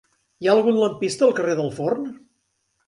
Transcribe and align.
Hi 0.43 0.47
ha 0.49 0.55
algun 0.59 0.79
lampista 0.85 1.29
al 1.29 1.37
carrer 1.41 1.57
del 1.61 1.71
Forn? 1.79 2.13